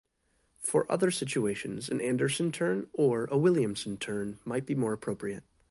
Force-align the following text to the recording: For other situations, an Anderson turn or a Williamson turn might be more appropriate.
For 0.63 0.91
other 0.91 1.11
situations, 1.11 1.87
an 1.87 2.01
Anderson 2.01 2.51
turn 2.51 2.89
or 2.91 3.25
a 3.25 3.37
Williamson 3.37 3.97
turn 3.97 4.39
might 4.43 4.65
be 4.65 4.73
more 4.73 4.93
appropriate. 4.93 5.43